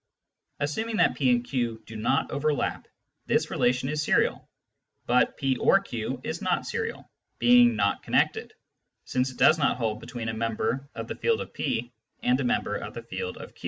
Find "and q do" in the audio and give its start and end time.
1.29-1.95